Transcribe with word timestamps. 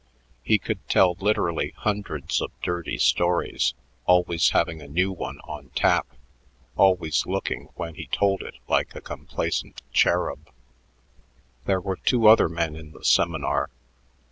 He 0.41 0.57
could 0.57 0.89
tell 0.89 1.15
literally 1.19 1.75
hundreds 1.77 2.41
of 2.41 2.49
dirty 2.63 2.97
stories, 2.97 3.75
always 4.07 4.49
having 4.49 4.81
a 4.81 4.87
new 4.87 5.11
one 5.11 5.37
on 5.41 5.69
tap, 5.75 6.07
always 6.75 7.27
looking 7.27 7.65
when 7.75 7.93
he 7.93 8.07
told 8.07 8.41
it 8.41 8.55
like 8.67 8.95
a 8.95 9.01
complacent 9.01 9.83
cherub. 9.93 10.49
There 11.65 11.79
were 11.79 11.97
two 11.97 12.25
other 12.27 12.49
men 12.49 12.75
in 12.75 12.93
the 12.93 13.03
seminar. 13.05 13.69